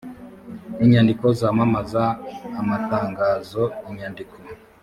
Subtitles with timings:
[0.83, 2.03] inyandiko zamamaza
[2.61, 4.35] amatangazo inyandiko